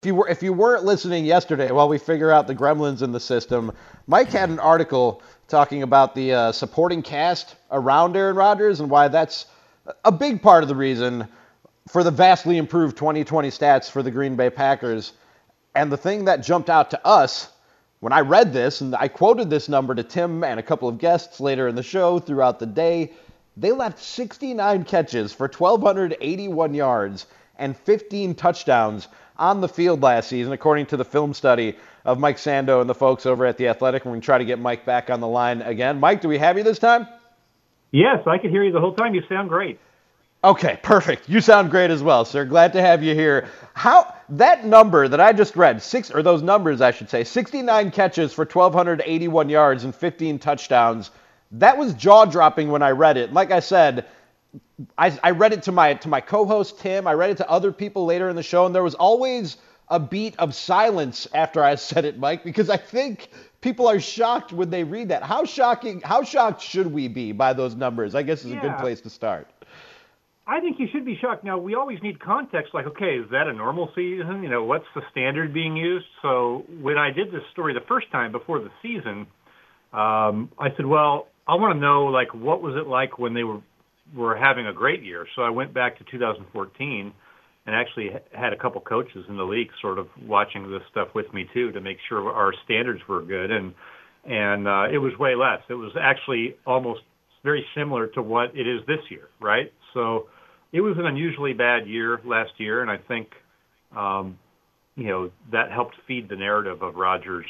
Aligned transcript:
If 0.00 0.06
you 0.06 0.14
were 0.14 0.28
if 0.28 0.44
you 0.44 0.52
weren't 0.52 0.84
listening 0.84 1.24
yesterday 1.24 1.72
while 1.72 1.88
we 1.88 1.98
figure 1.98 2.30
out 2.30 2.46
the 2.46 2.54
gremlins 2.54 3.02
in 3.02 3.10
the 3.10 3.18
system, 3.18 3.72
Mike 4.06 4.28
had 4.28 4.48
an 4.48 4.60
article 4.60 5.20
talking 5.48 5.82
about 5.82 6.14
the 6.14 6.32
uh, 6.32 6.52
supporting 6.52 7.02
cast 7.02 7.56
around 7.72 8.16
Aaron 8.16 8.36
Rodgers 8.36 8.78
and 8.78 8.88
why 8.88 9.08
that's 9.08 9.46
a 10.04 10.12
big 10.12 10.40
part 10.40 10.62
of 10.62 10.68
the 10.68 10.76
reason 10.76 11.26
for 11.88 12.04
the 12.04 12.12
vastly 12.12 12.58
improved 12.58 12.96
2020 12.96 13.50
stats 13.50 13.90
for 13.90 14.04
the 14.04 14.12
Green 14.12 14.36
Bay 14.36 14.50
Packers. 14.50 15.14
And 15.74 15.90
the 15.90 15.96
thing 15.96 16.26
that 16.26 16.44
jumped 16.44 16.70
out 16.70 16.90
to 16.90 17.04
us 17.04 17.48
when 17.98 18.12
I 18.12 18.20
read 18.20 18.52
this, 18.52 18.80
and 18.80 18.94
I 18.94 19.08
quoted 19.08 19.50
this 19.50 19.68
number 19.68 19.96
to 19.96 20.04
Tim 20.04 20.44
and 20.44 20.60
a 20.60 20.62
couple 20.62 20.88
of 20.88 20.98
guests 20.98 21.40
later 21.40 21.66
in 21.66 21.74
the 21.74 21.82
show 21.82 22.20
throughout 22.20 22.60
the 22.60 22.66
day, 22.66 23.14
they 23.56 23.72
left 23.72 23.98
69 23.98 24.84
catches 24.84 25.32
for 25.32 25.48
1,281 25.48 26.72
yards 26.72 27.26
and 27.58 27.76
15 27.76 28.36
touchdowns 28.36 29.08
on 29.38 29.60
the 29.60 29.68
field 29.68 30.02
last 30.02 30.28
season, 30.28 30.52
according 30.52 30.86
to 30.86 30.96
the 30.96 31.04
film 31.04 31.32
study 31.34 31.76
of 32.04 32.18
Mike 32.18 32.36
Sando 32.36 32.80
and 32.80 32.88
the 32.88 32.94
folks 32.94 33.26
over 33.26 33.46
at 33.46 33.56
The 33.56 33.68
Athletic. 33.68 34.04
We're 34.04 34.12
going 34.12 34.20
to 34.20 34.24
try 34.24 34.38
to 34.38 34.44
get 34.44 34.58
Mike 34.58 34.84
back 34.84 35.10
on 35.10 35.20
the 35.20 35.28
line 35.28 35.62
again. 35.62 36.00
Mike, 36.00 36.20
do 36.20 36.28
we 36.28 36.38
have 36.38 36.58
you 36.58 36.64
this 36.64 36.78
time? 36.78 37.06
Yes, 37.90 38.26
I 38.26 38.38
can 38.38 38.50
hear 38.50 38.64
you 38.64 38.72
the 38.72 38.80
whole 38.80 38.94
time. 38.94 39.14
You 39.14 39.22
sound 39.28 39.48
great. 39.48 39.78
Okay, 40.44 40.78
perfect. 40.82 41.28
You 41.28 41.40
sound 41.40 41.70
great 41.70 41.90
as 41.90 42.02
well, 42.02 42.24
sir. 42.24 42.44
Glad 42.44 42.72
to 42.74 42.80
have 42.80 43.02
you 43.02 43.14
here. 43.14 43.48
How 43.74 44.14
that 44.30 44.64
number 44.64 45.08
that 45.08 45.20
I 45.20 45.32
just 45.32 45.56
read, 45.56 45.82
six 45.82 46.10
or 46.12 46.22
those 46.22 46.42
numbers 46.42 46.80
I 46.80 46.92
should 46.92 47.10
say, 47.10 47.24
69 47.24 47.90
catches 47.90 48.32
for 48.32 48.44
1281 48.44 49.48
yards 49.48 49.84
and 49.84 49.94
15 49.94 50.38
touchdowns. 50.38 51.10
That 51.52 51.76
was 51.76 51.94
jaw-dropping 51.94 52.70
when 52.70 52.82
I 52.82 52.90
read 52.90 53.16
it. 53.16 53.32
Like 53.32 53.50
I 53.50 53.60
said, 53.60 54.06
I, 54.96 55.18
I 55.22 55.30
read 55.30 55.52
it 55.52 55.64
to 55.64 55.72
my 55.72 55.94
to 55.94 56.08
my 56.08 56.20
co-host 56.20 56.78
Tim. 56.80 57.06
I 57.06 57.12
read 57.12 57.30
it 57.30 57.36
to 57.38 57.50
other 57.50 57.72
people 57.72 58.04
later 58.04 58.28
in 58.28 58.36
the 58.36 58.42
show, 58.42 58.66
and 58.66 58.74
there 58.74 58.82
was 58.82 58.94
always 58.94 59.56
a 59.88 59.98
beat 59.98 60.36
of 60.38 60.54
silence 60.54 61.26
after 61.34 61.62
I 61.62 61.74
said 61.90 62.04
it, 62.04 62.18
Mike, 62.18 62.44
because 62.44 62.70
I 62.70 62.76
think 62.76 63.30
people 63.60 63.88
are 63.88 64.00
shocked 64.00 64.52
when 64.52 64.70
they 64.70 64.84
read 64.84 65.08
that. 65.08 65.22
How 65.22 65.44
shocking? 65.44 66.00
How 66.00 66.22
shocked 66.22 66.62
should 66.62 66.86
we 66.86 67.08
be 67.08 67.32
by 67.32 67.52
those 67.52 67.74
numbers? 67.74 68.14
I 68.14 68.22
guess 68.22 68.44
is 68.44 68.52
yeah. 68.52 68.58
a 68.58 68.62
good 68.62 68.78
place 68.78 69.00
to 69.02 69.10
start. 69.10 69.48
I 70.46 70.60
think 70.60 70.80
you 70.80 70.88
should 70.90 71.04
be 71.04 71.14
shocked. 71.20 71.44
Now 71.44 71.58
we 71.58 71.74
always 71.74 72.02
need 72.02 72.20
context. 72.20 72.72
Like, 72.72 72.86
okay, 72.86 73.18
is 73.18 73.30
that 73.30 73.48
a 73.48 73.52
normal 73.52 73.90
season? 73.94 74.42
You 74.42 74.48
know, 74.48 74.64
what's 74.64 74.86
the 74.94 75.02
standard 75.10 75.52
being 75.52 75.76
used? 75.76 76.06
So 76.22 76.64
when 76.80 76.96
I 76.96 77.10
did 77.10 77.30
this 77.30 77.42
story 77.52 77.74
the 77.74 77.84
first 77.86 78.10
time 78.10 78.32
before 78.32 78.58
the 78.58 78.70
season, 78.80 79.26
um, 79.92 80.50
I 80.58 80.74
said, 80.74 80.86
well, 80.86 81.28
I 81.46 81.54
want 81.56 81.74
to 81.74 81.80
know 81.80 82.06
like 82.06 82.34
what 82.34 82.62
was 82.62 82.76
it 82.76 82.86
like 82.86 83.18
when 83.18 83.34
they 83.34 83.44
were 83.44 83.60
were 84.14 84.36
having 84.36 84.66
a 84.66 84.72
great 84.72 85.02
year. 85.02 85.26
So 85.36 85.42
I 85.42 85.50
went 85.50 85.74
back 85.74 85.98
to 85.98 86.04
2014 86.10 87.12
and 87.66 87.74
actually 87.74 88.10
had 88.32 88.52
a 88.52 88.56
couple 88.56 88.80
coaches 88.80 89.24
in 89.28 89.36
the 89.36 89.44
league 89.44 89.68
sort 89.80 89.98
of 89.98 90.08
watching 90.26 90.70
this 90.70 90.82
stuff 90.90 91.08
with 91.14 91.32
me 91.34 91.46
too 91.52 91.70
to 91.72 91.80
make 91.80 91.98
sure 92.08 92.32
our 92.32 92.52
standards 92.64 93.00
were 93.08 93.22
good 93.22 93.50
and 93.50 93.74
and 94.24 94.68
uh, 94.68 94.86
it 94.92 94.98
was 94.98 95.16
way 95.18 95.34
less. 95.34 95.60
It 95.70 95.74
was 95.74 95.92
actually 95.98 96.56
almost 96.66 97.00
very 97.44 97.64
similar 97.74 98.08
to 98.08 98.22
what 98.22 98.54
it 98.54 98.66
is 98.66 98.80
this 98.86 98.98
year, 99.10 99.28
right? 99.40 99.72
So 99.94 100.28
it 100.72 100.80
was 100.80 100.96
an 100.98 101.06
unusually 101.06 101.54
bad 101.54 101.86
year 101.86 102.20
last 102.24 102.50
year, 102.58 102.82
and 102.82 102.90
I 102.90 102.98
think 102.98 103.28
um, 103.96 104.38
you 104.96 105.06
know 105.06 105.30
that 105.52 105.70
helped 105.70 105.94
feed 106.06 106.28
the 106.28 106.36
narrative 106.36 106.82
of 106.82 106.96
Rodgers 106.96 107.46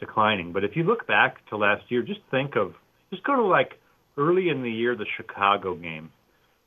declining. 0.00 0.52
But 0.52 0.64
if 0.64 0.76
you 0.76 0.84
look 0.84 1.06
back 1.06 1.46
to 1.50 1.56
last 1.56 1.82
year, 1.88 2.02
just 2.02 2.20
think 2.30 2.56
of 2.56 2.74
just 3.10 3.24
go 3.24 3.36
to 3.36 3.42
like 3.44 3.72
early 4.16 4.48
in 4.48 4.62
the 4.62 4.70
year, 4.70 4.96
the 4.96 5.06
Chicago 5.16 5.74
game. 5.74 6.10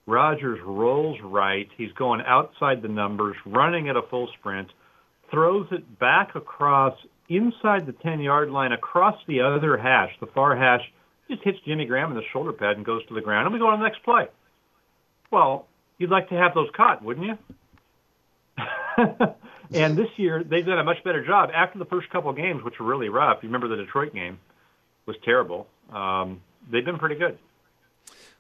Rodgers 0.06 0.60
rolls 0.66 1.18
right. 1.22 1.68
He's 1.78 1.92
going 1.94 2.22
outside 2.26 2.82
the 2.82 2.88
numbers, 2.88 3.36
running 3.46 3.90
at 3.90 3.98
a 3.98 4.02
full 4.10 4.30
sprint, 4.40 4.70
throws 5.30 5.68
it 5.72 6.00
back 6.00 6.36
across 6.36 6.98
inside 7.30 7.86
the 7.86 7.92
10 7.92 8.22
yard 8.22 8.50
line 8.50 8.72
across 8.72 9.16
the 9.28 9.42
other 9.42 9.78
hash, 9.78 10.12
the 10.20 10.28
far 10.28 10.56
hash, 10.56 10.82
just 11.30 11.44
hits 11.44 11.58
Jimmy 11.66 11.86
Graham 11.86 12.12
in 12.12 12.18
the 12.18 12.24
shoulder 12.32 12.54
pad 12.54 12.78
and 12.78 12.86
goes 12.86 13.06
to 13.08 13.14
the 13.14 13.22
ground. 13.22 13.48
And 13.48 13.54
we 13.54 13.60
go 13.60 13.68
on 13.68 13.80
the 13.80 13.86
next 13.86 14.04
play. 14.04 14.28
Well, 15.30 15.68
you'd 15.98 16.10
like 16.10 16.30
to 16.30 16.36
have 16.36 16.54
those 16.54 16.70
caught, 16.76 17.04
wouldn't 17.04 17.26
you? 17.26 17.38
and 19.74 19.98
this 19.98 20.08
year, 20.16 20.44
they've 20.44 20.66
done 20.66 20.80
a 20.80 20.84
much 20.86 21.04
better 21.04 21.26
job. 21.26 21.50
After 21.54 21.80
the 21.80 21.86
first 21.86 22.10
couple 22.10 22.30
of 22.30 22.38
games, 22.38 22.64
which 22.64 22.76
were 22.80 22.86
really 22.86 23.10
rough, 23.10 23.40
you 23.42 23.50
remember 23.50 23.68
the 23.68 23.84
Detroit 23.84 24.14
game 24.14 24.40
was 25.06 25.18
terrible. 25.26 25.68
Um, 25.92 26.42
they've 26.70 26.86
been 26.86 27.00
pretty 27.00 27.16
good. 27.16 27.38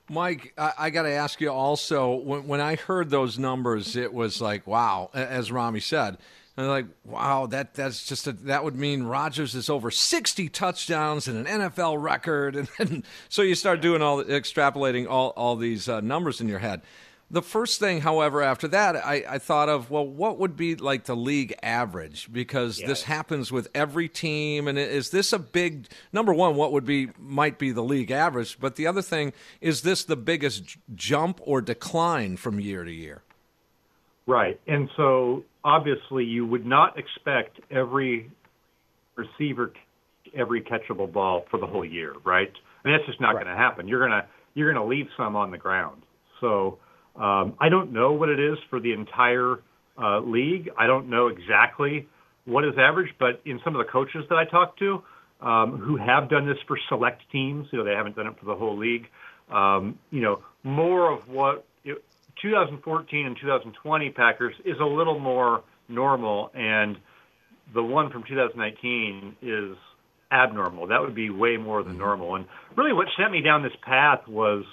Mike, 0.09 0.53
I, 0.57 0.73
I 0.77 0.89
got 0.89 1.03
to 1.03 1.11
ask 1.11 1.41
you 1.41 1.49
also. 1.49 2.15
When, 2.15 2.47
when 2.47 2.61
I 2.61 2.75
heard 2.75 3.09
those 3.09 3.38
numbers, 3.38 3.95
it 3.95 4.13
was 4.13 4.41
like, 4.41 4.65
wow, 4.65 5.09
as 5.13 5.51
Rami 5.51 5.81
said. 5.81 6.17
And 6.55 6.67
like, 6.67 6.87
wow, 7.05 7.45
that 7.47 7.75
that's 7.75 8.03
just 8.07 8.25
a, 8.25 8.31
that 8.31 8.63
would 8.63 8.75
mean 8.75 9.03
Rodgers 9.03 9.53
is 9.53 9.69
over 9.69 9.91
60 9.91 10.49
touchdowns 10.49 11.27
and 11.27 11.45
an 11.45 11.61
NFL 11.61 12.01
record, 12.01 12.55
and, 12.55 12.67
and 12.79 13.05
so 13.29 13.43
you 13.43 13.53
start 13.53 13.79
doing 13.79 14.01
all 14.01 14.17
the 14.17 14.23
extrapolating 14.25 15.07
all 15.07 15.33
all 15.37 15.55
these 15.55 15.87
uh, 15.87 16.01
numbers 16.01 16.41
in 16.41 16.47
your 16.47 16.59
head. 16.59 16.81
The 17.29 17.41
first 17.41 17.79
thing, 17.81 18.01
however, 18.01 18.41
after 18.41 18.69
that, 18.69 18.95
I, 18.95 19.23
I, 19.27 19.38
thought 19.38 19.67
of, 19.67 19.91
well, 19.91 20.07
what 20.07 20.39
would 20.39 20.55
be 20.55 20.75
like 20.75 21.03
the 21.05 21.15
league 21.15 21.53
average? 21.61 22.31
Because 22.31 22.79
yes. 22.79 22.88
this 22.88 23.03
happens 23.03 23.51
with 23.51 23.67
every 23.75 24.07
team. 24.07 24.69
And 24.69 24.79
is 24.79 25.09
this 25.09 25.33
a 25.33 25.39
big, 25.39 25.87
number 26.13 26.33
one, 26.33 26.55
what 26.55 26.71
would 26.71 26.85
be, 26.85 27.09
might 27.19 27.59
be 27.59 27.71
the 27.71 27.83
league 27.83 28.11
average? 28.11 28.57
But 28.61 28.77
the 28.77 28.87
other 28.87 29.01
thing, 29.01 29.33
is 29.59 29.81
this 29.81 30.05
the 30.05 30.16
biggest 30.16 30.77
jump 30.95 31.41
or 31.43 31.59
decline 31.59 32.37
from 32.37 32.61
year 32.61 32.85
to 32.85 32.91
year? 32.91 33.23
Right. 34.25 34.57
And 34.66 34.89
so 34.95 35.43
obviously 35.66 36.23
you 36.23 36.45
would 36.45 36.66
not 36.66 36.97
expect 36.97 37.59
every 37.69 38.31
receiver, 39.16 39.73
every 40.33 40.61
catchable 40.61 41.11
ball 41.11 41.45
for 41.51 41.59
the 41.59 41.67
whole 41.67 41.83
year, 41.83 42.13
right? 42.23 42.51
I 42.83 42.87
mean, 42.87 42.97
that's 42.97 43.07
just 43.07 43.19
not 43.19 43.35
right. 43.35 43.43
going 43.43 43.53
to 43.53 43.61
happen. 43.61 43.89
You're 43.89 44.07
going 44.07 44.11
to, 44.11 44.25
you're 44.53 44.71
going 44.71 44.81
to 44.81 44.89
leave 44.89 45.07
some 45.17 45.35
on 45.35 45.51
the 45.51 45.57
ground. 45.57 46.03
So, 46.39 46.77
um, 47.17 47.55
I 47.59 47.69
don't 47.69 47.91
know 47.91 48.13
what 48.13 48.29
it 48.29 48.39
is 48.39 48.57
for 48.69 48.79
the 48.79 48.94
entire 48.94 49.59
uh, 50.01 50.19
league. 50.19 50.69
I 50.78 50.88
don't 50.88 51.09
know 51.09 51.28
exactly 51.28 52.07
what 52.46 52.64
is 52.64 52.73
average, 52.78 53.14
but 53.19 53.41
in 53.46 53.59
some 53.64 53.75
of 53.75 53.85
the 53.85 53.91
coaches 53.91 54.23
that 54.29 54.35
I 54.35 54.46
talked 54.46 54.79
to 54.79 55.03
um, 55.41 55.78
who 55.78 55.97
have 55.97 56.29
done 56.29 56.47
this 56.47 56.58
for 56.67 56.78
select 56.90 57.22
teams, 57.31 57.67
you 57.72 57.79
know, 57.79 57.85
they 57.85 57.93
haven't 57.93 58.16
done 58.16 58.28
it 58.28 58.40
for 58.40 58.46
the 58.46 58.55
whole 58.55 58.78
league. 58.78 59.08
Um, 59.52 59.97
you 60.11 60.22
know, 60.22 60.41
more 60.64 61.11
of 61.11 61.28
what 61.28 61.66
it, 61.84 62.03
2014 62.41 63.25
and 63.25 63.37
2020 63.40 64.09
Packers 64.11 64.55
is 64.66 64.78
a 64.79 64.85
little 64.85 65.19
more 65.19 65.64
normal, 65.90 66.52
and 66.53 66.97
the 67.73 67.84
one 67.84 68.11
from 68.11 68.23
2019 68.23 69.37
is 69.41 69.78
abnormal. 70.31 70.87
That 70.87 71.02
would 71.02 71.16
be 71.16 71.29
way 71.29 71.58
more 71.58 71.84
than 71.84 71.97
normal. 71.97 72.35
And 72.35 72.46
really, 72.75 72.93
what 72.93 73.08
sent 73.17 73.31
me 73.31 73.41
down 73.41 73.64
this 73.64 73.75
path 73.81 74.28
was 74.28 74.64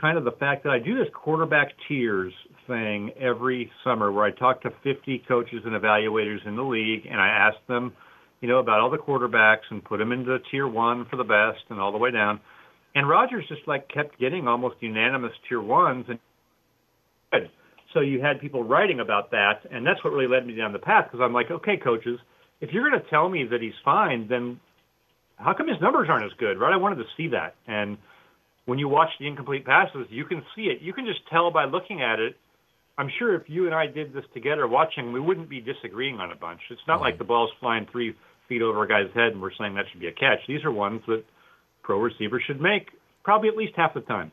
kind 0.00 0.18
of 0.18 0.24
the 0.24 0.32
fact 0.32 0.64
that 0.64 0.70
I 0.70 0.78
do 0.78 0.96
this 0.96 1.08
quarterback 1.14 1.72
tiers 1.88 2.32
thing 2.66 3.10
every 3.18 3.70
summer 3.84 4.12
where 4.12 4.24
I 4.24 4.30
talk 4.30 4.62
to 4.62 4.70
50 4.82 5.24
coaches 5.26 5.62
and 5.64 5.74
evaluators 5.74 6.46
in 6.46 6.56
the 6.56 6.62
league 6.62 7.06
and 7.06 7.20
I 7.20 7.28
ask 7.28 7.56
them, 7.66 7.92
you 8.40 8.48
know, 8.48 8.58
about 8.58 8.80
all 8.80 8.90
the 8.90 8.98
quarterbacks 8.98 9.64
and 9.70 9.82
put 9.82 9.98
them 9.98 10.12
into 10.12 10.38
tier 10.50 10.68
one 10.68 11.06
for 11.10 11.16
the 11.16 11.24
best 11.24 11.64
and 11.70 11.80
all 11.80 11.92
the 11.92 11.98
way 11.98 12.10
down. 12.10 12.40
And 12.94 13.08
Rodgers 13.08 13.44
just 13.48 13.62
like 13.66 13.88
kept 13.88 14.18
getting 14.18 14.46
almost 14.48 14.76
unanimous 14.80 15.32
tier 15.48 15.60
ones 15.60 16.06
and 16.08 16.18
good. 17.32 17.50
So 17.94 18.00
you 18.00 18.20
had 18.20 18.40
people 18.40 18.62
writing 18.62 19.00
about 19.00 19.30
that, 19.30 19.60
and 19.70 19.86
that's 19.86 20.02
what 20.04 20.12
really 20.12 20.28
led 20.28 20.46
me 20.46 20.54
down 20.54 20.72
the 20.72 20.78
path 20.78 21.06
because 21.06 21.24
I'm 21.24 21.32
like, 21.32 21.50
okay, 21.50 21.78
coaches, 21.82 22.18
if 22.60 22.70
you're 22.72 22.88
going 22.88 23.00
to 23.00 23.08
tell 23.08 23.28
me 23.28 23.44
that 23.50 23.62
he's 23.62 23.76
fine, 23.84 24.28
then 24.28 24.60
how 25.36 25.54
come 25.54 25.68
his 25.68 25.80
numbers 25.80 26.08
aren't 26.10 26.24
as 26.24 26.32
good, 26.38 26.58
right? 26.58 26.72
I 26.72 26.76
wanted 26.76 26.96
to 26.96 27.04
see 27.16 27.28
that. 27.28 27.54
And 27.66 27.96
when 28.66 28.78
you 28.78 28.88
watch 28.88 29.10
the 29.18 29.26
incomplete 29.26 29.64
passes, 29.64 30.06
you 30.10 30.24
can 30.24 30.42
see 30.54 30.64
it. 30.64 30.80
You 30.82 30.92
can 30.92 31.06
just 31.06 31.20
tell 31.30 31.50
by 31.50 31.64
looking 31.64 32.02
at 32.02 32.20
it. 32.20 32.36
I'm 32.98 33.10
sure 33.18 33.34
if 33.34 33.48
you 33.48 33.66
and 33.66 33.74
I 33.74 33.86
did 33.86 34.12
this 34.12 34.24
together 34.34 34.66
watching, 34.66 35.12
we 35.12 35.20
wouldn't 35.20 35.48
be 35.48 35.60
disagreeing 35.60 36.18
on 36.18 36.32
a 36.32 36.36
bunch. 36.36 36.60
It's 36.70 36.80
not 36.88 37.00
like 37.00 37.18
the 37.18 37.24
ball's 37.24 37.50
flying 37.60 37.86
three 37.90 38.14
feet 38.48 38.62
over 38.62 38.82
a 38.82 38.88
guy's 38.88 39.12
head 39.14 39.32
and 39.32 39.42
we're 39.42 39.52
saying 39.58 39.74
that 39.74 39.86
should 39.90 40.00
be 40.00 40.08
a 40.08 40.12
catch. 40.12 40.38
These 40.46 40.64
are 40.64 40.72
ones 40.72 41.02
that 41.06 41.24
pro 41.82 41.98
receivers 42.00 42.42
should 42.46 42.60
make 42.60 42.90
probably 43.26 43.48
at 43.48 43.56
least 43.56 43.74
half 43.76 43.92
the 43.92 44.00
time. 44.00 44.30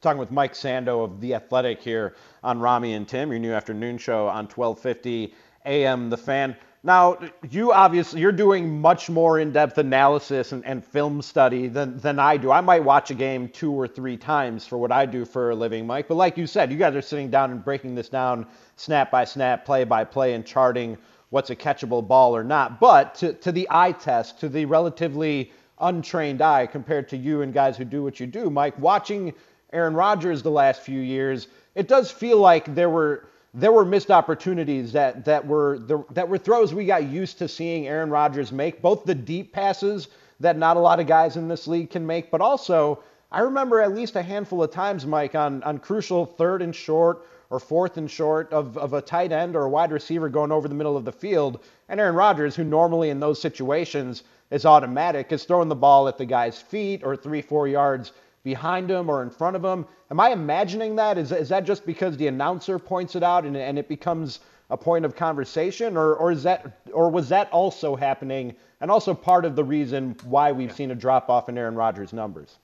Talking 0.00 0.18
with 0.18 0.30
Mike 0.30 0.54
Sando 0.54 1.04
of 1.04 1.20
The 1.20 1.34
Athletic 1.34 1.82
here 1.82 2.16
on 2.42 2.58
Rami 2.58 2.94
and 2.94 3.06
Tim, 3.06 3.30
your 3.30 3.38
new 3.38 3.52
afternoon 3.52 3.98
show 3.98 4.28
on 4.28 4.46
1250 4.46 5.34
AM 5.66 6.08
The 6.08 6.16
Fan. 6.16 6.56
Now, 6.82 7.18
you 7.50 7.72
obviously 7.72 8.22
you're 8.22 8.32
doing 8.32 8.80
much 8.80 9.10
more 9.10 9.38
in-depth 9.38 9.76
analysis 9.76 10.52
and, 10.52 10.64
and, 10.64 10.82
film 10.82 11.20
study 11.20 11.68
than, 11.68 11.98
than 11.98 12.18
I 12.18 12.38
do. 12.38 12.50
I 12.50 12.62
might 12.62 12.82
watch 12.82 13.10
a 13.10 13.14
game 13.14 13.50
two 13.50 13.72
or 13.72 13.86
three 13.86 14.16
times 14.16 14.66
for 14.66 14.78
what 14.78 14.90
I 14.90 15.04
do 15.04 15.26
for 15.26 15.50
a 15.50 15.54
living, 15.54 15.86
Mike. 15.86 16.08
But 16.08 16.14
like 16.14 16.38
you 16.38 16.46
said, 16.46 16.72
you 16.72 16.78
guys 16.78 16.94
are 16.94 17.02
sitting 17.02 17.30
down 17.30 17.50
and 17.50 17.62
breaking 17.62 17.94
this 17.94 18.08
down 18.08 18.46
snap 18.76 19.10
by 19.10 19.24
snap, 19.24 19.66
play 19.66 19.84
by 19.84 20.04
play, 20.04 20.32
and 20.32 20.46
charting 20.46 20.96
what's 21.28 21.50
a 21.50 21.56
catchable 21.56 22.06
ball 22.06 22.34
or 22.34 22.42
not. 22.42 22.80
But 22.80 23.14
to, 23.16 23.34
to 23.34 23.52
the 23.52 23.68
eye 23.70 23.92
test, 23.92 24.40
to 24.40 24.48
the 24.48 24.64
relatively 24.64 25.52
untrained 25.80 26.40
eye 26.40 26.66
compared 26.66 27.10
to 27.10 27.16
you 27.16 27.42
and 27.42 27.52
guys 27.52 27.76
who 27.76 27.84
do 27.84 28.02
what 28.02 28.20
you 28.20 28.26
do, 28.26 28.48
Mike, 28.48 28.78
watching 28.78 29.34
Aaron 29.74 29.94
Rodgers 29.94 30.42
the 30.42 30.50
last 30.50 30.80
few 30.80 31.00
years, 31.00 31.48
it 31.74 31.88
does 31.88 32.10
feel 32.10 32.38
like 32.38 32.74
there 32.74 32.90
were 32.90 33.26
there 33.52 33.72
were 33.72 33.84
missed 33.84 34.10
opportunities 34.10 34.92
that 34.92 35.24
that 35.24 35.46
were 35.46 35.78
the, 35.78 36.04
that 36.12 36.28
were 36.28 36.38
throws 36.38 36.72
we 36.72 36.86
got 36.86 37.04
used 37.04 37.38
to 37.38 37.48
seeing 37.48 37.88
Aaron 37.88 38.10
Rodgers 38.10 38.52
make, 38.52 38.80
both 38.80 39.04
the 39.04 39.14
deep 39.14 39.52
passes 39.52 40.08
that 40.38 40.56
not 40.56 40.76
a 40.76 40.80
lot 40.80 41.00
of 41.00 41.06
guys 41.06 41.36
in 41.36 41.48
this 41.48 41.66
league 41.66 41.90
can 41.90 42.06
make, 42.06 42.30
but 42.30 42.40
also 42.40 43.02
I 43.32 43.40
remember 43.40 43.80
at 43.80 43.94
least 43.94 44.16
a 44.16 44.22
handful 44.22 44.62
of 44.62 44.70
times, 44.70 45.06
Mike, 45.06 45.34
on 45.34 45.62
on 45.64 45.78
crucial 45.78 46.26
third 46.26 46.62
and 46.62 46.74
short 46.74 47.26
or 47.50 47.58
fourth 47.58 47.96
and 47.96 48.08
short 48.08 48.52
of, 48.52 48.78
of 48.78 48.92
a 48.92 49.02
tight 49.02 49.32
end 49.32 49.56
or 49.56 49.64
a 49.64 49.68
wide 49.68 49.90
receiver 49.90 50.28
going 50.28 50.52
over 50.52 50.68
the 50.68 50.74
middle 50.74 50.96
of 50.96 51.04
the 51.04 51.12
field, 51.12 51.58
and 51.88 51.98
Aaron 51.98 52.14
Rodgers, 52.14 52.54
who 52.54 52.62
normally 52.62 53.10
in 53.10 53.18
those 53.18 53.40
situations 53.40 54.22
is 54.52 54.64
automatic, 54.64 55.32
is 55.32 55.44
throwing 55.44 55.68
the 55.68 55.74
ball 55.74 56.06
at 56.06 56.18
the 56.18 56.24
guy's 56.24 56.60
feet 56.60 57.02
or 57.02 57.16
three, 57.16 57.42
four 57.42 57.66
yards 57.66 58.12
behind 58.42 58.90
him 58.90 59.08
or 59.08 59.22
in 59.22 59.30
front 59.30 59.56
of 59.56 59.64
him. 59.64 59.86
Am 60.10 60.20
I 60.20 60.30
imagining 60.30 60.96
that? 60.96 61.18
Is, 61.18 61.32
is 61.32 61.48
that 61.50 61.64
just 61.64 61.84
because 61.84 62.16
the 62.16 62.26
announcer 62.26 62.78
points 62.78 63.14
it 63.14 63.22
out 63.22 63.44
and, 63.44 63.56
and 63.56 63.78
it 63.78 63.88
becomes 63.88 64.40
a 64.70 64.76
point 64.76 65.04
of 65.04 65.16
conversation, 65.16 65.96
or, 65.96 66.14
or 66.14 66.30
is 66.30 66.44
that 66.44 66.80
or 66.92 67.10
was 67.10 67.28
that 67.28 67.50
also 67.50 67.96
happening 67.96 68.54
and 68.80 68.90
also 68.90 69.12
part 69.12 69.44
of 69.44 69.56
the 69.56 69.64
reason 69.64 70.16
why 70.24 70.52
we've 70.52 70.72
seen 70.72 70.92
a 70.92 70.94
drop 70.94 71.28
off 71.28 71.48
in 71.48 71.58
Aaron 71.58 71.74
Rodgers' 71.74 72.12
numbers? 72.12 72.58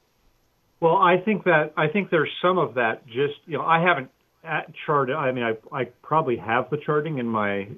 Well, 0.81 0.97
I 0.97 1.19
think 1.19 1.45
that 1.45 1.73
I 1.77 1.89
think 1.89 2.11
there's 2.11 2.31
some 2.41 2.59
of 2.59 2.75
that. 2.75 3.05
Just 3.07 3.35
you 3.47 3.59
know, 3.59 3.65
I 3.65 3.81
haven't 3.83 4.11
uh, 4.47 4.61
charted. 4.87 5.17
I 5.17 5.33
mean, 5.33 5.45
I 5.45 5.57
I 5.77 5.85
probably 6.03 6.37
have 6.37 6.71
the 6.71 6.77
charting 6.77 7.19
in 7.19 7.27
my 7.27 7.69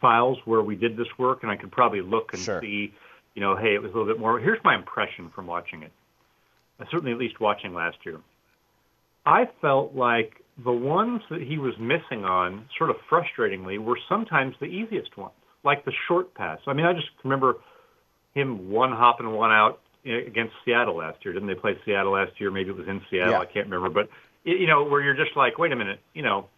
files 0.00 0.38
where 0.46 0.62
we 0.62 0.74
did 0.74 0.96
this 0.96 1.06
work, 1.16 1.42
and 1.42 1.52
I 1.52 1.56
could 1.56 1.70
probably 1.70 2.00
look 2.00 2.32
and 2.32 2.42
sure. 2.42 2.60
see, 2.60 2.92
you 3.36 3.40
know, 3.40 3.56
hey, 3.56 3.74
it 3.74 3.82
was 3.82 3.92
a 3.92 3.96
little 3.96 4.12
bit 4.12 4.18
more. 4.18 4.40
Here's 4.40 4.62
my 4.64 4.74
impression 4.74 5.30
from 5.32 5.46
watching 5.46 5.84
it 5.84 5.92
Uh, 6.78 6.84
certainly 6.90 7.12
at 7.12 7.18
least 7.18 7.40
watching 7.40 7.74
last 7.74 7.96
year. 8.04 8.20
I 9.24 9.48
felt 9.60 9.94
like 9.94 10.42
the 10.62 10.72
ones 10.72 11.20
that 11.30 11.42
he 11.42 11.58
was 11.58 11.74
missing 11.78 12.24
on, 12.24 12.66
sort 12.78 12.90
of 12.90 12.96
frustratingly, 13.10 13.78
were 13.78 13.98
sometimes 14.08 14.54
the 14.60 14.66
easiest 14.66 15.16
ones, 15.16 15.34
like 15.64 15.84
the 15.84 15.92
short 16.06 16.34
pass. 16.34 16.58
I 16.66 16.72
mean, 16.72 16.86
I 16.86 16.92
just 16.92 17.08
remember 17.24 17.56
him 18.34 18.70
one 18.70 18.92
hopping 18.92 19.30
one 19.30 19.50
out 19.50 19.80
against 20.04 20.54
Seattle 20.64 20.96
last 20.96 21.24
year. 21.24 21.34
Didn't 21.34 21.48
they 21.48 21.54
play 21.54 21.76
Seattle 21.84 22.12
last 22.12 22.32
year? 22.38 22.50
Maybe 22.50 22.70
it 22.70 22.76
was 22.76 22.86
in 22.86 23.00
Seattle. 23.10 23.32
Yeah. 23.32 23.40
I 23.40 23.46
can't 23.46 23.68
remember. 23.68 23.90
But 23.90 24.08
you 24.44 24.66
know, 24.66 24.84
where 24.84 25.02
you're 25.02 25.16
just 25.16 25.36
like, 25.36 25.58
wait 25.58 25.72
a 25.72 25.76
minute, 25.76 25.98
you 26.14 26.22
know, 26.22 26.48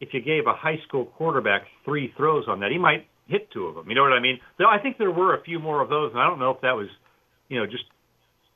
if 0.00 0.12
you 0.12 0.20
gave 0.20 0.46
a 0.46 0.52
high 0.52 0.78
school 0.86 1.06
quarterback 1.06 1.62
three 1.84 2.12
throws 2.16 2.44
on 2.46 2.60
that, 2.60 2.70
he 2.70 2.78
might 2.78 3.06
hit 3.26 3.50
two 3.50 3.66
of 3.66 3.74
them. 3.74 3.88
You 3.88 3.94
know 3.94 4.02
what 4.02 4.12
I 4.12 4.20
mean? 4.20 4.38
So 4.58 4.64
I 4.66 4.78
think 4.78 4.98
there 4.98 5.10
were 5.10 5.34
a 5.34 5.42
few 5.42 5.58
more 5.58 5.80
of 5.80 5.88
those, 5.88 6.12
and 6.12 6.20
I 6.20 6.28
don't 6.28 6.38
know 6.38 6.50
if 6.50 6.60
that 6.60 6.76
was, 6.76 6.88
you 7.48 7.58
know, 7.58 7.66
just 7.66 7.84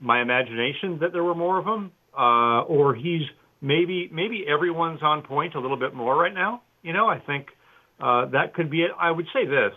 my 0.00 0.22
imagination 0.22 0.98
that 1.00 1.12
there 1.12 1.22
were 1.22 1.34
more 1.34 1.58
of 1.58 1.64
them, 1.64 1.92
uh, 2.16 2.62
or 2.62 2.94
he's 2.94 3.22
maybe 3.60 4.08
maybe 4.12 4.44
everyone's 4.48 5.02
on 5.02 5.22
point 5.22 5.54
a 5.54 5.60
little 5.60 5.76
bit 5.76 5.94
more 5.94 6.16
right 6.16 6.34
now. 6.34 6.62
You 6.82 6.92
know, 6.92 7.06
I 7.06 7.18
think 7.20 7.46
uh, 8.00 8.26
that 8.30 8.54
could 8.54 8.70
be 8.70 8.82
it. 8.82 8.90
I 8.98 9.10
would 9.10 9.26
say 9.32 9.46
this. 9.46 9.72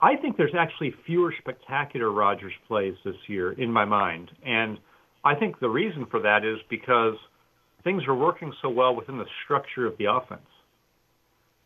I 0.00 0.16
think 0.16 0.36
there's 0.36 0.54
actually 0.58 0.94
fewer 1.06 1.32
spectacular 1.38 2.10
Rodgers 2.10 2.52
plays 2.66 2.94
this 3.04 3.14
year 3.28 3.52
in 3.52 3.70
my 3.70 3.84
mind, 3.84 4.30
and 4.44 4.78
I 5.24 5.36
think 5.36 5.60
the 5.60 5.68
reason 5.68 6.06
for 6.10 6.20
that 6.20 6.44
is 6.44 6.58
because 6.68 7.14
things 7.84 8.02
are 8.08 8.14
working 8.14 8.52
so 8.62 8.68
well 8.68 8.96
within 8.96 9.18
the 9.18 9.26
structure 9.44 9.86
of 9.86 9.96
the 9.98 10.06
offense. 10.06 10.40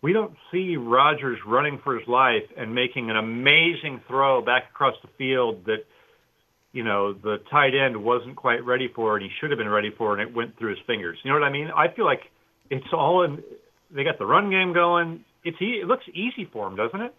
We 0.03 0.13
don't 0.13 0.35
see 0.53 0.77
Rodgers 0.77 1.39
running 1.47 1.81
for 1.83 1.99
his 1.99 2.07
life 2.07 2.45
and 2.57 2.75
making 2.75 3.11
an 3.11 3.17
amazing 3.17 4.03
throw 4.07 4.43
back 4.43 4.65
across 4.71 4.95
the 5.03 5.09
field 5.17 5.65
that 5.65 5.85
you 6.77 6.85
know, 6.85 7.15
the 7.15 7.39
tight 7.51 7.75
end 7.75 7.97
wasn't 8.05 8.37
quite 8.37 8.63
ready 8.63 8.87
for 8.87 9.17
it. 9.17 9.23
He 9.23 9.31
should 9.41 9.51
have 9.51 9.57
been 9.57 9.69
ready 9.69 9.91
for 9.91 10.13
it, 10.13 10.21
and 10.21 10.29
it 10.29 10.37
went 10.37 10.59
through 10.59 10.77
his 10.77 10.79
fingers. 10.87 11.17
You 11.23 11.33
know 11.33 11.41
what 11.41 11.47
I 11.47 11.51
mean? 11.51 11.71
I 11.75 11.89
feel 11.89 12.05
like 12.05 12.31
it's 12.69 12.93
all 12.93 13.23
in. 13.23 13.43
They 13.91 14.05
got 14.05 14.19
the 14.19 14.27
run 14.27 14.51
game 14.51 14.75
going. 14.75 15.25
It's 15.43 15.57
he, 15.59 15.81
it 15.81 15.87
looks 15.87 16.05
easy 16.13 16.45
for 16.45 16.67
him, 16.67 16.77
doesn't 16.77 17.01
it? 17.01 17.15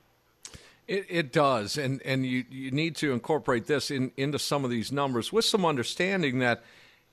It, 0.88 1.06
it 1.10 1.34
does, 1.34 1.76
and 1.76 2.04
and 2.06 2.24
you 2.24 2.46
you 2.52 2.70
need 2.70 2.96
to 2.98 3.12
incorporate 3.14 3.66
this 3.66 3.90
in 3.90 4.12
into 4.16 4.38
some 4.38 4.64
of 4.64 4.70
these 4.70 4.92
numbers 4.92 5.34
with 5.34 5.44
some 5.44 5.66
understanding 5.66 6.38
that. 6.40 6.64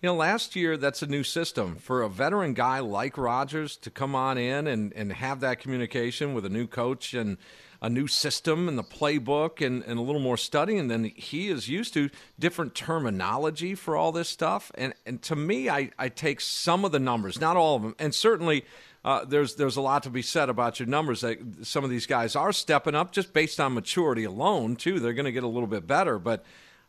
You 0.02 0.10
know, 0.10 0.16
last 0.16 0.54
year 0.54 0.76
that's 0.76 1.00
a 1.00 1.06
new 1.06 1.22
system 1.22 1.76
for 1.76 2.02
a 2.02 2.10
veteran 2.10 2.52
guy 2.52 2.80
like 2.80 3.16
Rodgers 3.16 3.74
to 3.78 3.90
come 3.90 4.14
on 4.14 4.36
in 4.36 4.66
and, 4.66 4.92
and 4.92 5.10
have 5.10 5.40
that 5.40 5.60
communication 5.60 6.34
with 6.34 6.44
a 6.44 6.50
new 6.50 6.66
coach 6.66 7.14
and 7.14 7.38
a 7.84 7.90
new 7.90 8.06
system 8.06 8.66
and 8.66 8.78
the 8.78 8.82
playbook 8.82 9.64
and, 9.64 9.82
and 9.82 9.98
a 9.98 10.02
little 10.02 10.20
more 10.20 10.38
studying 10.38 10.88
than 10.88 11.04
he 11.04 11.48
is 11.48 11.68
used 11.68 11.92
to, 11.92 12.08
different 12.38 12.74
terminology 12.74 13.74
for 13.74 13.94
all 13.94 14.10
this 14.10 14.26
stuff. 14.26 14.72
And, 14.76 14.94
and 15.04 15.20
to 15.24 15.36
me, 15.36 15.68
I, 15.68 15.90
I 15.98 16.08
take 16.08 16.40
some 16.40 16.86
of 16.86 16.92
the 16.92 16.98
numbers, 16.98 17.38
not 17.38 17.58
all 17.58 17.76
of 17.76 17.82
them, 17.82 17.94
and 17.98 18.14
certainly 18.14 18.64
uh, 19.04 19.26
there's 19.26 19.56
there's 19.56 19.76
a 19.76 19.82
lot 19.82 20.02
to 20.04 20.10
be 20.10 20.22
said 20.22 20.48
about 20.48 20.80
your 20.80 20.88
numbers. 20.88 21.20
That 21.20 21.38
some 21.66 21.84
of 21.84 21.90
these 21.90 22.06
guys 22.06 22.34
are 22.34 22.54
stepping 22.54 22.94
up 22.94 23.12
just 23.12 23.34
based 23.34 23.60
on 23.60 23.74
maturity 23.74 24.24
alone, 24.24 24.76
too. 24.76 24.98
They're 24.98 25.12
going 25.12 25.26
to 25.26 25.32
get 25.32 25.44
a 25.44 25.46
little 25.48 25.66
bit 25.66 25.86
better. 25.86 26.18
But 26.18 26.42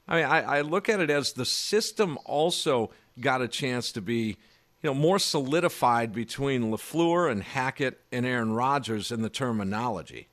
I 0.08 0.16
mean, 0.16 0.26
I, 0.26 0.60
I 0.60 0.62
look 0.62 0.88
at 0.88 1.02
it 1.02 1.10
as 1.10 1.34
the 1.34 1.44
system 1.44 2.18
also 2.24 2.92
got 3.20 3.42
a 3.42 3.50
chance 3.50 3.92
to 3.92 4.02
be 4.02 4.38
you 4.82 4.92
know, 4.92 4.94
more 4.94 5.20
solidified 5.20 6.14
between 6.14 6.72
LaFleur 6.72 7.30
and 7.30 7.44
Hackett 7.44 8.00
and 8.14 8.26
Aaron 8.26 8.54
Rodgers 8.54 9.12
in 9.12 9.22
the 9.22 9.30
terminology. 9.30 10.30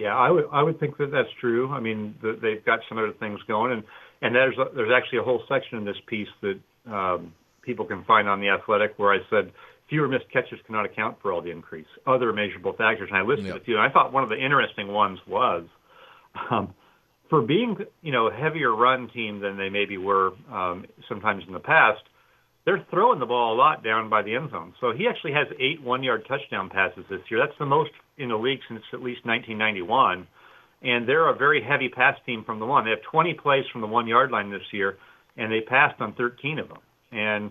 Yeah, 0.00 0.16
I 0.16 0.30
would 0.30 0.44
I 0.50 0.62
would 0.62 0.80
think 0.80 0.96
that 0.96 1.10
that's 1.10 1.28
true. 1.40 1.70
I 1.70 1.80
mean, 1.80 2.14
the, 2.22 2.38
they've 2.40 2.64
got 2.64 2.80
some 2.88 2.96
other 2.96 3.12
things 3.20 3.38
going, 3.46 3.72
and 3.72 3.84
and 4.22 4.34
there's 4.34 4.56
a, 4.56 4.74
there's 4.74 4.92
actually 4.96 5.18
a 5.18 5.22
whole 5.22 5.42
section 5.46 5.76
in 5.78 5.84
this 5.84 5.96
piece 6.06 6.28
that 6.40 6.58
um, 6.90 7.34
people 7.62 7.84
can 7.84 8.04
find 8.04 8.28
on 8.28 8.40
the 8.40 8.48
Athletic 8.48 8.98
where 8.98 9.12
I 9.12 9.18
said 9.28 9.52
fewer 9.90 10.08
missed 10.08 10.30
catches 10.32 10.58
cannot 10.66 10.86
account 10.86 11.18
for 11.20 11.32
all 11.32 11.42
the 11.42 11.50
increase. 11.50 11.86
Other 12.06 12.32
measurable 12.32 12.72
factors, 12.72 13.10
and 13.12 13.18
I 13.18 13.22
listed 13.22 13.46
yep. 13.46 13.56
a 13.56 13.60
few. 13.60 13.76
And 13.76 13.82
I 13.82 13.92
thought 13.92 14.12
one 14.12 14.22
of 14.22 14.30
the 14.30 14.42
interesting 14.42 14.88
ones 14.88 15.18
was 15.26 15.66
um, 16.50 16.72
for 17.28 17.42
being 17.42 17.76
you 18.00 18.12
know 18.12 18.28
a 18.28 18.32
heavier 18.32 18.74
run 18.74 19.10
team 19.10 19.40
than 19.40 19.58
they 19.58 19.68
maybe 19.68 19.98
were 19.98 20.32
um, 20.50 20.86
sometimes 21.08 21.44
in 21.46 21.52
the 21.52 21.60
past 21.60 22.00
they're 22.64 22.84
throwing 22.90 23.18
the 23.18 23.26
ball 23.26 23.54
a 23.54 23.56
lot 23.56 23.82
down 23.82 24.10
by 24.10 24.22
the 24.22 24.34
end 24.34 24.50
zone. 24.50 24.74
So 24.80 24.92
he 24.92 25.08
actually 25.08 25.32
has 25.32 25.46
eight 25.58 25.82
one-yard 25.82 26.26
touchdown 26.28 26.68
passes 26.68 27.04
this 27.08 27.20
year. 27.30 27.40
That's 27.40 27.58
the 27.58 27.66
most 27.66 27.90
in 28.18 28.28
the 28.28 28.36
league 28.36 28.60
since 28.68 28.82
at 28.92 29.02
least 29.02 29.24
1991. 29.24 30.26
And 30.82 31.08
they're 31.08 31.28
a 31.28 31.36
very 31.36 31.62
heavy 31.62 31.88
pass 31.88 32.16
team 32.24 32.44
from 32.44 32.58
the 32.58 32.66
one. 32.66 32.84
They 32.84 32.90
have 32.90 33.02
20 33.10 33.34
plays 33.34 33.64
from 33.72 33.80
the 33.80 33.86
one-yard 33.86 34.30
line 34.30 34.50
this 34.50 34.62
year, 34.72 34.96
and 35.36 35.52
they 35.52 35.60
passed 35.60 36.00
on 36.00 36.14
13 36.14 36.58
of 36.58 36.68
them. 36.68 36.78
And 37.12 37.50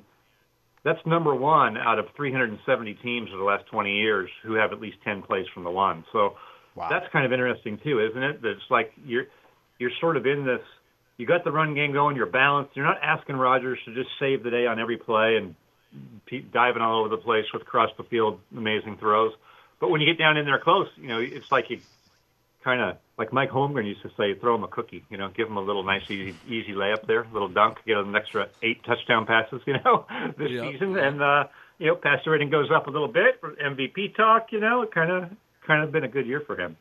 that's 0.83 0.99
number 1.05 1.35
one 1.35 1.77
out 1.77 1.99
of 1.99 2.05
370 2.15 2.93
teams 2.95 3.31
of 3.31 3.39
the 3.39 3.43
last 3.43 3.65
20 3.67 3.95
years 3.95 4.29
who 4.43 4.53
have 4.53 4.71
at 4.71 4.79
least 4.79 4.97
10 5.03 5.21
plays 5.23 5.45
from 5.53 5.63
the 5.63 5.71
one. 5.71 6.05
So 6.11 6.35
wow. 6.75 6.87
that's 6.89 7.05
kind 7.11 7.25
of 7.25 7.33
interesting 7.33 7.79
too, 7.83 7.99
isn't 7.99 8.23
it? 8.23 8.41
That 8.41 8.51
it's 8.51 8.61
like 8.69 8.93
you're 9.05 9.25
you're 9.77 9.91
sort 9.99 10.17
of 10.17 10.25
in 10.25 10.45
this 10.45 10.61
you 11.19 11.25
got 11.25 11.43
the 11.43 11.51
run 11.51 11.75
game 11.75 11.91
going. 11.91 12.15
You're 12.15 12.25
balanced. 12.25 12.75
You're 12.75 12.85
not 12.85 12.99
asking 13.03 13.35
Rodgers 13.35 13.77
to 13.85 13.93
just 13.93 14.09
save 14.19 14.41
the 14.41 14.49
day 14.49 14.65
on 14.65 14.79
every 14.79 14.97
play 14.97 15.35
and 15.35 15.53
diving 16.53 16.81
all 16.81 17.01
over 17.01 17.09
the 17.09 17.21
place 17.21 17.45
with 17.51 17.61
across 17.61 17.89
the 17.97 18.03
field 18.03 18.39
amazing 18.55 18.97
throws. 18.97 19.33
But 19.81 19.89
when 19.89 19.99
you 19.99 20.07
get 20.07 20.17
down 20.17 20.37
in 20.37 20.45
there 20.45 20.59
close, 20.59 20.87
you 20.95 21.09
know 21.09 21.19
it's 21.19 21.51
like 21.51 21.69
you 21.69 21.81
kind 22.63 22.81
of 22.81 22.97
like 23.17 23.33
Mike 23.33 23.49
Holmgren 23.49 23.85
used 23.85 24.01
to 24.03 24.11
say, 24.17 24.33
throw 24.33 24.55
him 24.55 24.63
a 24.63 24.69
cookie. 24.69 25.03
You 25.09 25.17
know, 25.17 25.27
give 25.27 25.47
him 25.47 25.57
a 25.57 25.61
little 25.61 25.83
nice 25.83 26.09
easy 26.09 26.35
easy 26.47 26.71
layup 26.71 27.05
there, 27.05 27.23
a 27.23 27.33
little 27.33 27.49
dunk, 27.49 27.79
get 27.85 27.97
an 27.97 28.15
extra 28.15 28.47
eight 28.63 28.83
touchdown 28.85 29.25
passes. 29.25 29.61
You 29.67 29.73
know, 29.83 30.05
this 30.37 30.51
yep. 30.51 30.71
season, 30.71 30.97
and 30.97 31.21
uh, 31.21 31.43
you 31.79 31.87
know, 31.87 31.95
passer 31.95 32.31
rating 32.31 32.49
goes 32.49 32.71
up 32.73 32.87
a 32.87 32.91
little 32.91 33.09
bit. 33.09 33.41
For 33.41 33.51
MVP 33.51 34.15
talk, 34.15 34.53
you 34.53 34.61
know, 34.61 34.83
it 34.83 34.91
kind 34.93 35.11
of 35.11 35.29
kind 35.67 35.83
of 35.83 35.91
been 35.91 36.05
a 36.05 36.07
good 36.07 36.27
year 36.27 36.39
for 36.39 36.57
him. 36.57 36.77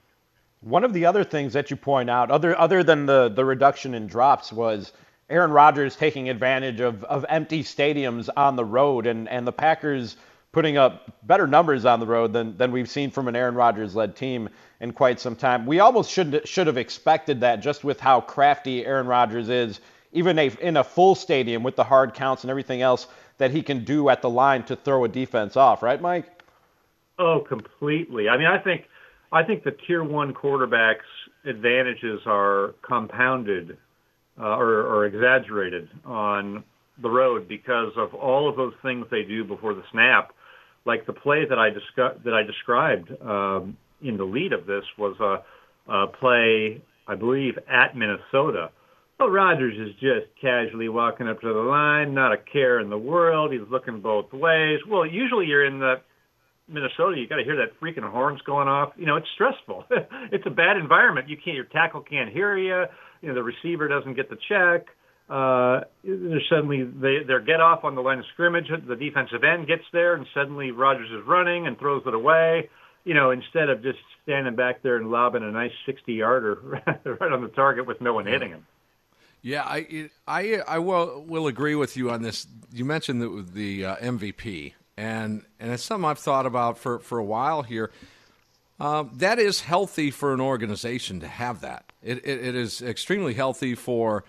One 0.60 0.84
of 0.84 0.92
the 0.92 1.06
other 1.06 1.24
things 1.24 1.52
that 1.52 1.70
you 1.70 1.76
point 1.76 2.10
out, 2.10 2.30
other 2.30 2.58
other 2.58 2.82
than 2.82 3.06
the 3.06 3.28
the 3.28 3.44
reduction 3.44 3.94
in 3.94 4.06
drops, 4.06 4.52
was 4.52 4.92
Aaron 5.30 5.50
Rodgers 5.50 5.94
taking 5.94 6.28
advantage 6.28 6.80
of, 6.80 7.04
of 7.04 7.24
empty 7.28 7.62
stadiums 7.62 8.28
on 8.36 8.56
the 8.56 8.64
road, 8.64 9.06
and, 9.06 9.28
and 9.28 9.46
the 9.46 9.52
Packers 9.52 10.16
putting 10.52 10.78
up 10.78 11.12
better 11.24 11.46
numbers 11.46 11.84
on 11.84 12.00
the 12.00 12.06
road 12.06 12.32
than, 12.32 12.56
than 12.56 12.72
we've 12.72 12.88
seen 12.88 13.10
from 13.10 13.28
an 13.28 13.36
Aaron 13.36 13.54
Rodgers 13.54 13.94
led 13.94 14.16
team 14.16 14.48
in 14.80 14.92
quite 14.92 15.20
some 15.20 15.36
time. 15.36 15.66
We 15.66 15.80
almost 15.80 16.10
should 16.10 16.42
should 16.48 16.66
have 16.66 16.78
expected 16.78 17.40
that 17.40 17.56
just 17.56 17.84
with 17.84 18.00
how 18.00 18.20
crafty 18.20 18.84
Aaron 18.86 19.06
Rodgers 19.06 19.48
is, 19.48 19.80
even 20.12 20.38
a, 20.38 20.46
in 20.60 20.78
a 20.78 20.84
full 20.84 21.14
stadium 21.14 21.62
with 21.62 21.76
the 21.76 21.84
hard 21.84 22.14
counts 22.14 22.42
and 22.42 22.50
everything 22.50 22.82
else 22.82 23.06
that 23.36 23.50
he 23.50 23.62
can 23.62 23.84
do 23.84 24.08
at 24.08 24.22
the 24.22 24.30
line 24.30 24.64
to 24.64 24.74
throw 24.74 25.04
a 25.04 25.08
defense 25.08 25.56
off, 25.56 25.82
right, 25.82 26.00
Mike? 26.00 26.42
Oh, 27.18 27.40
completely. 27.40 28.28
I 28.28 28.36
mean, 28.36 28.46
I 28.46 28.58
think 28.58 28.88
I 29.32 29.42
think 29.42 29.64
the 29.64 29.76
tier 29.86 30.02
one 30.02 30.32
quarterbacks' 30.32 30.96
advantages 31.44 32.20
are 32.26 32.74
compounded 32.86 33.76
uh, 34.40 34.56
or, 34.56 34.86
or 34.86 35.06
exaggerated 35.06 35.88
on 36.04 36.64
the 37.02 37.10
road 37.10 37.48
because 37.48 37.92
of 37.96 38.14
all 38.14 38.48
of 38.48 38.56
those 38.56 38.72
things 38.82 39.06
they 39.10 39.22
do 39.22 39.44
before 39.44 39.74
the 39.74 39.82
snap. 39.92 40.32
Like 40.84 41.06
the 41.06 41.12
play 41.12 41.44
that 41.48 41.58
I 41.58 41.70
discuss, 41.70 42.16
that 42.24 42.32
I 42.32 42.42
described 42.42 43.10
um, 43.22 43.76
in 44.02 44.16
the 44.16 44.24
lead 44.24 44.52
of 44.52 44.66
this 44.66 44.84
was 44.96 45.16
a, 45.20 45.92
a 45.92 46.06
play, 46.06 46.82
I 47.06 47.14
believe, 47.14 47.58
at 47.68 47.96
Minnesota. 47.96 48.70
Well, 49.18 49.28
Rodgers 49.28 49.76
is 49.76 49.94
just 49.94 50.26
casually 50.40 50.88
walking 50.88 51.28
up 51.28 51.40
to 51.40 51.52
the 51.52 51.60
line, 51.60 52.14
not 52.14 52.32
a 52.32 52.38
care 52.38 52.78
in 52.80 52.88
the 52.88 52.98
world. 52.98 53.52
He's 53.52 53.68
looking 53.68 54.00
both 54.00 54.32
ways. 54.32 54.78
Well, 54.88 55.04
usually 55.04 55.46
you're 55.46 55.66
in 55.66 55.80
the 55.80 55.96
Minnesota, 56.68 57.16
you 57.18 57.26
got 57.26 57.36
to 57.36 57.44
hear 57.44 57.56
that 57.56 57.78
freaking 57.80 58.08
horns 58.08 58.40
going 58.42 58.68
off. 58.68 58.92
You 58.96 59.06
know, 59.06 59.16
it's 59.16 59.28
stressful. 59.34 59.86
it's 60.32 60.46
a 60.46 60.50
bad 60.50 60.76
environment. 60.76 61.28
You 61.28 61.36
can't, 61.36 61.56
your 61.56 61.64
tackle 61.64 62.02
can't 62.02 62.30
hear 62.30 62.56
you. 62.56 62.84
You 63.22 63.28
know, 63.28 63.34
the 63.34 63.42
receiver 63.42 63.88
doesn't 63.88 64.14
get 64.14 64.30
the 64.30 64.38
check. 64.48 64.86
Uh, 65.28 65.84
there's 66.02 66.46
suddenly 66.48 66.84
they 66.84 67.18
they 67.26 67.34
get 67.44 67.60
off 67.60 67.84
on 67.84 67.94
the 67.94 68.00
line 68.00 68.18
of 68.18 68.24
scrimmage. 68.32 68.66
The 68.68 68.96
defensive 68.96 69.44
end 69.44 69.66
gets 69.66 69.84
there, 69.92 70.14
and 70.14 70.26
suddenly 70.32 70.70
Rodgers 70.70 71.10
is 71.10 71.26
running 71.26 71.66
and 71.66 71.78
throws 71.78 72.02
it 72.06 72.14
away. 72.14 72.70
You 73.04 73.14
know, 73.14 73.30
instead 73.30 73.68
of 73.68 73.82
just 73.82 73.98
standing 74.22 74.56
back 74.56 74.82
there 74.82 74.96
and 74.96 75.10
lobbing 75.10 75.42
a 75.42 75.50
nice 75.50 75.72
60 75.86 76.12
yarder 76.12 76.82
right 77.04 77.32
on 77.32 77.42
the 77.42 77.48
target 77.48 77.86
with 77.86 78.00
no 78.00 78.14
one 78.14 78.26
hitting 78.26 78.50
him. 78.50 78.66
Yeah, 79.42 79.62
I 79.64 80.08
I 80.26 80.60
I 80.66 80.78
will 80.78 81.24
will 81.26 81.46
agree 81.46 81.74
with 81.74 81.96
you 81.96 82.10
on 82.10 82.22
this. 82.22 82.46
You 82.72 82.84
mentioned 82.84 83.20
the 83.20 83.46
the 83.52 83.84
uh, 83.84 83.96
MVP, 83.96 84.72
and 84.98 85.44
and 85.60 85.72
it's 85.72 85.84
something 85.84 86.08
I've 86.08 86.18
thought 86.18 86.44
about 86.44 86.76
for 86.76 86.98
for 86.98 87.18
a 87.18 87.24
while 87.24 87.62
here. 87.62 87.90
Um, 88.80 89.10
that 89.14 89.38
is 89.38 89.60
healthy 89.62 90.10
for 90.10 90.34
an 90.34 90.40
organization 90.40 91.20
to 91.20 91.28
have 91.28 91.62
that. 91.62 91.92
It, 92.02 92.18
it, 92.18 92.46
it 92.46 92.54
is 92.54 92.80
extremely 92.80 93.34
healthy 93.34 93.74
for 93.74 94.24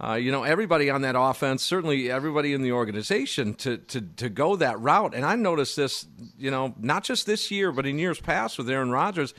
uh, 0.00 0.14
you 0.14 0.30
know, 0.30 0.44
everybody 0.44 0.90
on 0.90 1.02
that 1.02 1.16
offense, 1.18 1.64
certainly 1.64 2.08
everybody 2.10 2.52
in 2.52 2.62
the 2.62 2.70
organization 2.70 3.52
to, 3.54 3.78
to, 3.78 4.00
to 4.00 4.28
go 4.28 4.54
that 4.54 4.78
route. 4.78 5.12
And 5.12 5.24
I 5.24 5.34
noticed 5.34 5.74
this, 5.74 6.06
you 6.38 6.52
know, 6.52 6.72
not 6.78 7.02
just 7.02 7.26
this 7.26 7.50
year, 7.50 7.72
but 7.72 7.84
in 7.84 7.98
years 7.98 8.20
past 8.20 8.58
with 8.58 8.70
Aaron 8.70 8.92
Rodgers, 8.92 9.34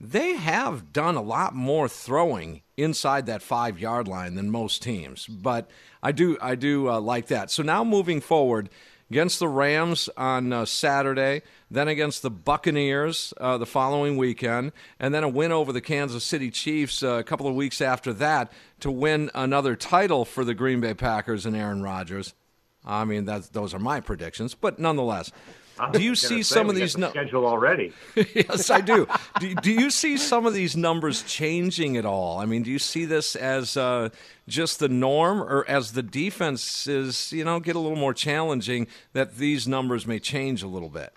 they 0.00 0.34
have 0.34 0.92
done 0.92 1.14
a 1.14 1.22
lot 1.22 1.54
more 1.54 1.88
throwing 1.88 2.62
inside 2.76 3.26
that 3.26 3.42
five 3.42 3.78
yard 3.78 4.08
line 4.08 4.34
than 4.34 4.50
most 4.50 4.82
teams. 4.82 5.26
But 5.26 5.70
I 6.02 6.10
do, 6.10 6.36
I 6.42 6.56
do 6.56 6.90
uh, 6.90 7.00
like 7.00 7.28
that. 7.28 7.52
So 7.52 7.62
now 7.62 7.84
moving 7.84 8.20
forward, 8.20 8.70
against 9.12 9.40
the 9.40 9.48
Rams 9.48 10.08
on 10.16 10.54
uh, 10.54 10.64
Saturday, 10.64 11.42
then 11.70 11.86
against 11.86 12.22
the 12.22 12.30
Buccaneers 12.30 13.34
uh, 13.38 13.58
the 13.58 13.66
following 13.66 14.16
weekend, 14.16 14.72
and 14.98 15.12
then 15.12 15.22
a 15.22 15.28
win 15.28 15.52
over 15.52 15.70
the 15.70 15.82
Kansas 15.82 16.24
City 16.24 16.50
Chiefs 16.50 17.02
uh, 17.02 17.16
a 17.16 17.22
couple 17.22 17.46
of 17.46 17.54
weeks 17.54 17.82
after 17.82 18.14
that 18.14 18.50
to 18.80 18.90
win 18.90 19.30
another 19.34 19.76
title 19.76 20.24
for 20.24 20.46
the 20.46 20.54
Green 20.54 20.80
Bay 20.80 20.94
Packers 20.94 21.44
and 21.44 21.54
Aaron 21.54 21.82
Rodgers. 21.82 22.32
I 22.86 23.04
mean, 23.04 23.26
that's, 23.26 23.50
those 23.50 23.74
are 23.74 23.78
my 23.78 24.00
predictions, 24.00 24.54
but 24.54 24.78
nonetheless. 24.78 25.30
Do 25.92 26.02
you 26.02 26.14
see 26.14 26.42
some 26.42 26.68
of 26.68 26.76
these 26.76 26.96
numbers? 26.96 27.22
schedule 27.22 27.46
already? 27.46 27.92
yes, 28.34 28.70
I 28.70 28.80
do. 28.80 29.06
do. 29.40 29.54
Do 29.54 29.72
you 29.72 29.90
see 29.90 30.16
some 30.16 30.46
of 30.46 30.54
these 30.54 30.76
numbers 30.76 31.22
changing 31.22 31.96
at 31.96 32.04
all? 32.04 32.38
I 32.38 32.46
mean, 32.46 32.62
do 32.62 32.70
you 32.70 32.78
see 32.78 33.04
this 33.04 33.36
as 33.36 33.76
uh, 33.76 34.10
just 34.48 34.78
the 34.78 34.88
norm, 34.88 35.42
or 35.42 35.64
as 35.68 35.92
the 35.92 36.02
defenses, 36.02 37.32
you 37.32 37.44
know, 37.44 37.60
get 37.60 37.76
a 37.76 37.78
little 37.78 37.96
more 37.96 38.14
challenging, 38.14 38.86
that 39.12 39.36
these 39.36 39.66
numbers 39.66 40.06
may 40.06 40.18
change 40.18 40.62
a 40.62 40.68
little 40.68 40.90
bit? 40.90 41.12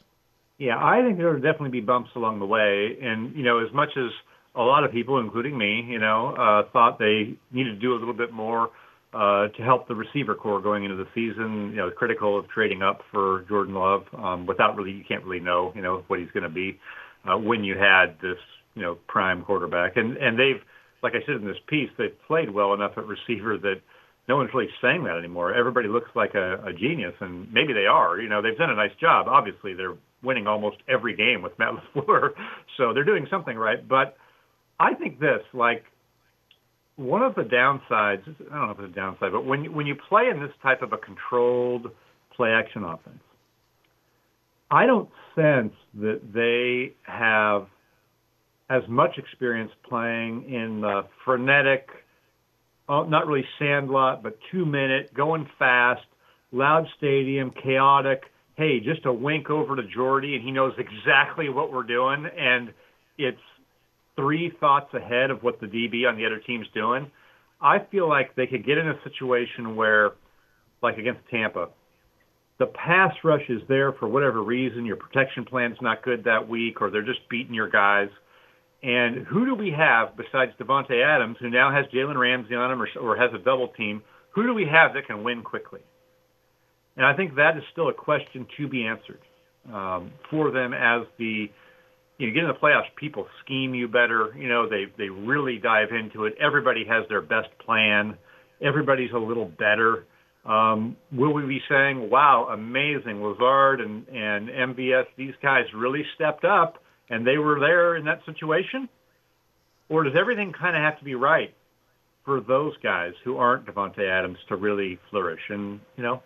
Yeah, 0.58 0.78
I 0.78 1.02
think 1.02 1.18
there 1.18 1.28
will 1.28 1.42
definitely 1.42 1.70
be 1.70 1.82
bumps 1.82 2.12
along 2.16 2.40
the 2.40 2.46
way, 2.46 2.98
and 3.02 3.36
you 3.36 3.44
know, 3.44 3.60
as 3.60 3.74
much 3.74 3.98
as 3.98 4.12
a 4.56 4.62
lot 4.62 4.84
of 4.86 4.92
people, 4.92 5.20
including 5.20 5.58
me, 5.58 5.86
you 5.88 6.00
know, 6.00 6.34
uh, 6.36 6.70
thought 6.72 6.98
they 6.98 7.36
needed 7.52 7.72
to 7.72 7.80
do 7.80 7.94
a 7.94 7.98
little 7.98 8.14
bit 8.14 8.32
more 8.32 8.72
to 9.16 9.64
help 9.64 9.88
the 9.88 9.96
receiver 9.96 10.36
corps 10.36 10.62
going 10.62 10.84
into 10.84 10.96
the 10.96 11.08
season. 11.16 11.72
You 11.72 11.78
know, 11.78 11.92
critical 11.92 12.38
of 12.38 12.48
trading 12.50 12.82
up 12.82 13.02
for 13.12 13.46
Jordan 13.48 13.76
Love 13.76 14.04
um, 14.18 14.46
without 14.46 14.76
really, 14.76 14.92
you 14.92 15.04
can't 15.08 15.24
really 15.24 15.44
know, 15.44 15.72
you 15.76 15.82
know, 15.82 16.04
what 16.08 16.20
he's 16.20 16.32
going 16.32 16.44
to 16.44 16.50
be 16.50 16.80
uh, 17.26 17.38
when 17.38 17.64
you 17.64 17.78
had 17.78 18.18
this, 18.22 18.38
you 18.76 18.82
know, 18.82 18.98
prime 19.08 19.44
quarterback. 19.44 19.98
And 19.98 20.18
and 20.18 20.38
they've, 20.38 20.62
like 21.02 21.14
I 21.14 21.26
said 21.26 21.36
in 21.36 21.46
this 21.46 21.58
piece, 21.68 21.90
they've 21.98 22.16
played 22.28 22.50
well 22.50 22.74
enough 22.74 22.94
at 22.98 23.06
receiver 23.06 23.58
that 23.58 23.82
no 24.28 24.38
one's 24.38 24.50
really 24.54 24.70
saying 24.82 25.04
that 25.04 25.18
anymore. 25.18 25.54
Everybody 25.54 25.88
looks 25.88 26.10
like 26.16 26.34
a, 26.34 26.64
a 26.66 26.74
genius, 26.74 27.14
and 27.20 27.52
maybe 27.54 27.74
they 27.74 27.86
are. 27.86 28.20
You 28.20 28.28
know, 28.28 28.42
they've 28.42 28.58
done 28.58 28.72
a 28.72 28.76
nice 28.76 28.96
job. 29.00 29.28
Obviously, 29.28 29.74
they're 29.74 29.96
winning 30.24 30.48
almost 30.48 30.78
every 30.90 31.16
game 31.16 31.42
with 31.42 31.58
Matt 31.60 31.74
LaFleur, 31.96 32.30
so 32.78 32.94
they're 32.94 33.04
doing 33.04 33.28
something 33.30 33.56
right. 33.56 33.88
But 33.88 34.18
I 34.80 34.94
think 34.96 35.20
this, 35.20 35.42
like 35.54 35.84
one 36.96 37.22
of 37.22 37.36
the 37.36 37.42
downsides, 37.42 38.24
I 38.52 38.56
don't 38.56 38.68
know 38.68 38.72
if 38.72 38.80
it's 38.80 38.92
a 38.92 38.96
downside, 38.96 39.32
but 39.32 39.46
when 39.46 39.74
when 39.74 39.86
you 39.86 39.96
play 39.96 40.30
in 40.32 40.40
this 40.40 40.52
type 40.64 40.82
of 40.82 40.94
a 40.94 40.98
controlled 40.98 41.88
play 42.36 42.50
action 42.52 42.84
offense, 42.84 43.20
I 44.72 44.86
don't 44.86 45.10
sense 45.36 45.74
that 45.96 46.22
they 46.34 46.96
have 47.04 47.68
as 48.70 48.82
much 48.88 49.18
experience 49.18 49.72
playing 49.88 50.50
in 50.50 50.82
the 50.82 51.02
frenetic, 51.24 51.88
uh, 52.90 53.04
not 53.04 53.28
really 53.28 53.46
sandlot, 53.60 54.24
but 54.24 54.38
two 54.52 54.66
minute, 54.66 55.14
going 55.14 55.48
fast, 55.60 56.02
loud 56.52 56.86
stadium, 56.98 57.52
chaotic. 57.62 58.24
Hey, 58.56 58.80
just 58.80 59.06
a 59.06 59.12
wink 59.12 59.50
over 59.50 59.76
to 59.76 59.84
Jordy, 59.94 60.36
and 60.36 60.44
he 60.44 60.52
knows 60.52 60.74
exactly 60.78 61.50
what 61.50 61.74
we're 61.74 61.84
doing, 61.84 62.26
and 62.38 62.74
it's 63.18 63.38
three 64.16 64.52
thoughts 64.60 64.94
ahead 64.94 65.30
of 65.30 65.44
what 65.44 65.60
the 65.60 65.68
DB 65.68 66.08
on 66.08 66.18
the 66.18 66.26
other 66.26 66.40
team's 66.40 66.68
doing, 66.74 67.12
I 67.62 67.80
feel 67.92 68.08
like 68.08 68.36
they 68.36 68.48
could 68.48 68.66
get 68.66 68.78
in 68.78 68.88
a 68.88 69.00
situation 69.04 69.76
where, 69.76 70.12
like 70.82 70.98
against 70.98 71.22
Tampa, 71.32 71.70
the 72.58 72.68
pass 72.68 73.14
rush 73.24 73.44
is 73.50 73.62
there 73.68 73.92
for 73.94 74.08
whatever 74.08 74.42
reason. 74.42 74.86
Your 74.86 74.96
protection 74.96 75.46
plan's 75.46 75.78
not 75.82 76.04
good 76.04 76.24
that 76.24 76.48
week, 76.48 76.82
or 76.82 76.90
they're 76.90 77.06
just 77.06 77.28
beating 77.30 77.54
your 77.54 77.70
guys. 77.70 78.10
And 78.82 79.26
who 79.26 79.46
do 79.46 79.56
we 79.56 79.72
have 79.72 80.16
besides 80.16 80.52
Davante 80.60 81.04
Adams, 81.04 81.38
who 81.40 81.50
now 81.50 81.72
has 81.72 81.86
Jalen 81.94 82.18
Ramsey 82.18 82.56
on 82.56 82.72
him 82.72 82.82
or, 82.82 82.88
or 83.02 83.18
has 83.18 83.32
a 83.34 83.44
double 83.44 83.70
team? 83.70 84.02
Who 84.36 84.44
do 84.44 84.54
we 84.54 84.66
have 84.72 84.94
that 84.94 85.08
can 85.08 85.24
win 85.24 85.42
quickly? 85.44 85.82
And 86.96 87.06
I 87.06 87.16
think 87.16 87.36
that 87.36 87.58
is 87.58 87.64
still 87.72 87.90
a 87.90 87.94
question 87.94 88.46
to 88.58 88.68
be 88.68 88.86
answered 88.86 89.20
um, 89.74 90.12
for 90.30 90.52
them 90.52 90.74
as 90.74 91.08
the 91.18 91.48
you 92.18 92.28
know, 92.28 92.34
get 92.34 92.44
in 92.44 92.48
the 92.48 92.54
playoffs, 92.54 92.94
people 92.96 93.28
scheme 93.44 93.74
you 93.76 93.88
better. 93.88 94.34
You 94.38 94.48
know, 94.48 94.70
they 94.70 94.86
they 94.98 95.10
really 95.10 95.58
dive 95.58 95.90
into 95.92 96.26
it. 96.26 96.36
Everybody 96.40 96.86
has 96.88 97.06
their 97.10 97.22
best 97.22 97.50
plan. 97.66 98.18
Everybody's 98.62 99.12
a 99.14 99.18
little 99.18 99.46
better. 99.46 100.06
Um, 100.46 100.96
will 101.12 101.34
we 101.34 101.46
be 101.46 101.62
saying, 101.68 102.10
"Wow, 102.10 102.48
amazing, 102.52 103.22
Lazard 103.22 103.82
and 103.82 104.08
and 104.08 104.50
MVS, 104.50 105.06
these 105.18 105.34
guys 105.42 105.66
really 105.76 106.04
stepped 106.16 106.46
up 106.46 106.82
and 107.10 107.26
they 107.26 107.38
were 107.38 107.60
there 107.60 107.96
in 107.96 108.06
that 108.06 108.20
situation"? 108.26 108.88
Or 109.90 110.04
does 110.04 110.14
everything 110.20 110.54
kind 110.54 110.76
of 110.76 110.82
have 110.82 110.98
to 111.00 111.06
be 111.06 111.16
right 111.16 111.54
for 112.24 112.42
those 112.42 112.76
guys 112.82 113.14
who 113.24 113.38
aren't 113.38 113.66
Davante 113.68 114.08
Adams 114.08 114.38
to 114.50 114.56
really 114.56 115.00
flourish? 115.10 115.42
And 115.50 115.82
you 115.98 116.04
know, 116.04 116.22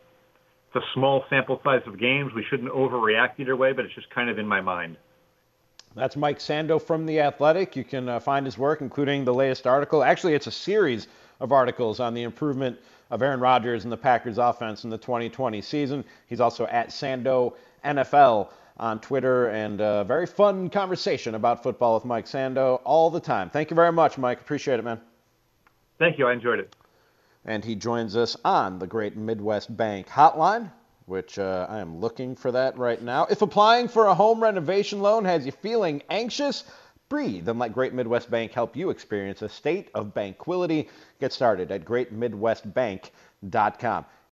it's 0.67 0.83
a 0.83 0.87
small 0.93 1.23
sample 1.29 1.59
size 1.63 1.81
of 1.87 1.99
games. 1.99 2.31
We 2.35 2.45
shouldn't 2.49 2.71
overreact 2.71 3.39
either 3.39 3.55
way, 3.55 3.73
but 3.73 3.85
it's 3.85 3.95
just 3.95 4.09
kind 4.11 4.29
of 4.29 4.37
in 4.37 4.45
my 4.45 4.61
mind. 4.61 4.97
That's 5.95 6.15
Mike 6.15 6.39
Sando 6.39 6.81
from 6.81 7.05
The 7.05 7.19
Athletic. 7.19 7.75
You 7.75 7.83
can 7.83 8.07
uh, 8.07 8.19
find 8.19 8.45
his 8.45 8.57
work, 8.57 8.81
including 8.81 9.25
the 9.25 9.33
latest 9.33 9.65
article. 9.65 10.03
Actually, 10.03 10.35
it's 10.35 10.47
a 10.47 10.51
series 10.51 11.07
of 11.39 11.51
articles 11.51 11.99
on 11.99 12.13
the 12.13 12.23
improvement 12.23 12.77
of 13.09 13.21
Aaron 13.21 13.39
Rodgers 13.39 13.83
and 13.83 13.91
the 13.91 13.97
Packers 13.97 14.37
offense 14.37 14.83
in 14.83 14.89
the 14.89 14.97
2020 14.97 15.61
season. 15.61 16.05
He's 16.27 16.39
also 16.39 16.67
at 16.67 16.89
Sando 16.89 17.55
NFL 17.83 18.49
on 18.77 18.99
Twitter, 18.99 19.47
and 19.47 19.81
a 19.81 19.85
uh, 19.85 20.03
very 20.05 20.25
fun 20.25 20.69
conversation 20.69 21.35
about 21.35 21.61
football 21.61 21.95
with 21.95 22.05
Mike 22.05 22.25
Sando 22.25 22.79
all 22.85 23.09
the 23.09 23.19
time. 23.19 23.49
Thank 23.49 23.69
you 23.69 23.75
very 23.75 23.91
much, 23.91 24.17
Mike. 24.17 24.39
Appreciate 24.39 24.79
it, 24.79 24.83
man. 24.83 25.01
Thank 25.97 26.17
you. 26.17 26.27
I 26.27 26.33
enjoyed 26.33 26.59
it. 26.59 26.73
And 27.45 27.65
he 27.65 27.75
joins 27.75 28.15
us 28.15 28.37
on 28.45 28.79
the 28.79 28.87
Great 28.87 29.17
Midwest 29.17 29.75
Bank 29.75 30.07
Hotline. 30.07 30.71
Which 31.09 31.39
uh, 31.39 31.65
I 31.69 31.79
am 31.79 31.99
looking 31.99 32.35
for 32.35 32.51
that 32.51 32.77
right 32.77 33.01
now. 33.01 33.25
If 33.29 33.41
applying 33.41 33.87
for 33.87 34.05
a 34.05 34.15
home 34.15 34.41
renovation 34.41 35.01
loan 35.01 35.25
has 35.25 35.45
you 35.45 35.51
feeling 35.51 36.03
anxious, 36.09 36.63
breathe 37.09 37.49
and 37.49 37.59
let 37.59 37.73
Great 37.73 37.93
Midwest 37.93 38.31
Bank 38.31 38.51
help 38.51 38.75
you 38.75 38.91
experience 38.91 39.41
a 39.41 39.49
state 39.49 39.89
of 39.95 40.13
banquility. 40.13 40.87
Get 41.19 41.33
started 41.33 41.71
at 41.71 41.83
greatmidwestbank.com. 41.83 44.05